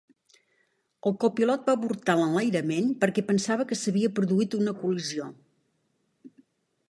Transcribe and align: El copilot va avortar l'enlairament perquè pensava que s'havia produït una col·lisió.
El 1.09 1.13
copilot 1.23 1.67
va 1.71 1.75
avortar 1.79 2.15
l'enlairament 2.21 2.89
perquè 3.03 3.23
pensava 3.27 3.67
que 3.73 3.79
s'havia 3.83 4.13
produït 4.21 4.57
una 4.63 4.73
col·lisió. 4.85 5.27